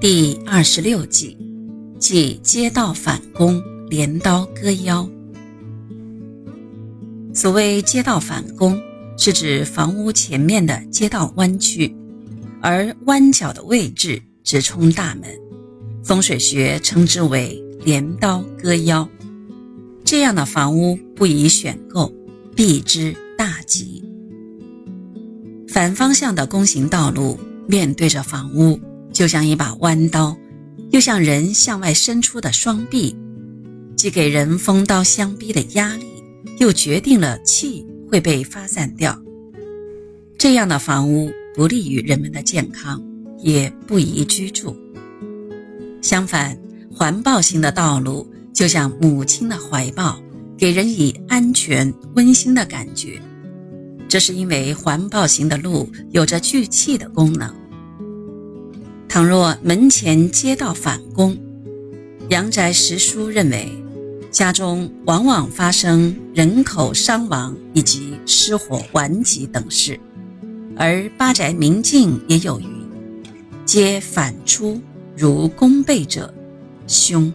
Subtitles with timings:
[0.00, 1.36] 第二十六计，
[1.98, 5.06] 即街道反攻，镰刀割腰。
[7.34, 8.80] 所谓街道反攻，
[9.18, 11.94] 是指房屋前面的街道弯曲，
[12.62, 15.38] 而弯角的位置直冲大门，
[16.02, 19.06] 风水学称之为镰刀割腰。
[20.02, 22.10] 这样的房屋不宜选购，
[22.56, 24.02] 避之大吉。
[25.68, 28.80] 反方向的弓形道路面对着房屋，
[29.12, 30.36] 就像一把弯刀，
[30.90, 33.16] 又像人向外伸出的双臂，
[33.96, 36.06] 既给人锋刀相逼的压力，
[36.58, 39.20] 又决定了气会被发散掉。
[40.38, 43.02] 这样的房屋不利于人们的健康，
[43.38, 44.76] 也不宜居住。
[46.00, 46.58] 相反，
[46.90, 50.18] 环抱型的道路就像母亲的怀抱，
[50.56, 53.20] 给人以安全温馨的感觉。
[54.08, 57.54] 这是因为环抱型的路有着聚气的功能。
[59.10, 61.36] 倘若门前街道反攻，
[62.28, 63.68] 阳宅十书认为，
[64.30, 69.98] 家中往往发生人口伤亡以及失火顽疾等事。
[70.76, 72.68] 而八宅明镜也有云
[73.66, 74.80] ：“皆反出
[75.16, 76.32] 如弓背者，
[76.86, 77.34] 凶。”